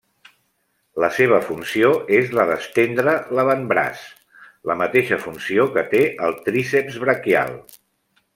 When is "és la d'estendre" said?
2.19-3.13